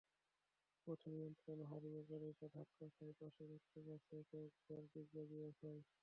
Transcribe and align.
পথে 0.87 1.07
নিয়ন্ত্রণ 1.11 1.59
হারিয়ে 1.69 2.01
গাড়িটা 2.09 2.45
ধাক্কা 2.55 2.85
খায় 2.95 3.13
পাশের 3.19 3.49
একটা 3.57 3.79
গাছে, 3.87 4.15
কয়েকবার 4.29 4.81
ডিগবাজিও 4.93 5.49
খায়। 5.59 5.81